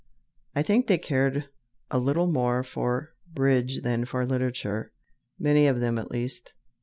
I 0.55 0.63
think 0.63 0.87
they 0.87 0.97
cared 0.97 1.47
a 1.91 1.99
little 1.99 2.25
more 2.25 2.63
for 2.63 3.13
bridge 3.31 3.81
than 3.83 4.05
for 4.05 4.25
literature, 4.25 4.91
many 5.37 5.67
of 5.67 5.79
them 5.79 5.99
at 5.99 6.09
least. 6.09 6.53